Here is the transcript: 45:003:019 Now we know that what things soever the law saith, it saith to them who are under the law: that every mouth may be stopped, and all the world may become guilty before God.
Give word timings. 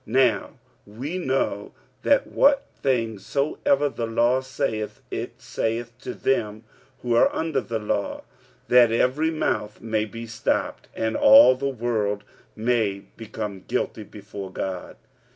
45:003:019 0.07 0.31
Now 0.31 0.49
we 0.87 1.17
know 1.19 1.73
that 2.01 2.25
what 2.25 2.65
things 2.81 3.23
soever 3.23 3.87
the 3.87 4.07
law 4.07 4.41
saith, 4.41 4.99
it 5.11 5.39
saith 5.39 5.93
to 5.99 6.15
them 6.15 6.63
who 7.03 7.13
are 7.13 7.31
under 7.31 7.61
the 7.61 7.77
law: 7.77 8.23
that 8.67 8.91
every 8.91 9.29
mouth 9.29 9.79
may 9.79 10.05
be 10.05 10.25
stopped, 10.25 10.87
and 10.95 11.15
all 11.15 11.53
the 11.53 11.69
world 11.69 12.23
may 12.55 13.03
become 13.15 13.61
guilty 13.67 14.01
before 14.01 14.51
God. 14.51 14.97